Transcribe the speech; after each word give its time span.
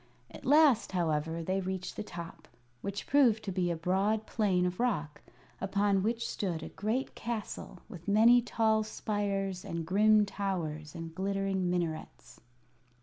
At 0.31 0.45
last, 0.47 0.93
however, 0.93 1.43
they 1.43 1.61
reached 1.61 1.95
the 1.95 2.01
top, 2.01 2.47
which 2.81 3.05
proved 3.05 3.43
to 3.43 3.51
be 3.51 3.69
a 3.69 3.75
broad 3.75 4.25
plain 4.25 4.65
of 4.65 4.79
rock, 4.79 5.21
upon 5.61 6.01
which 6.01 6.27
stood 6.27 6.63
a 6.63 6.69
great 6.69 7.13
castle 7.13 7.81
with 7.87 8.07
many 8.07 8.41
tall 8.41 8.81
spires 8.81 9.63
and 9.63 9.85
grim 9.85 10.25
towers 10.25 10.95
and 10.95 11.13
glittering 11.13 11.69
minarets. 11.69 12.41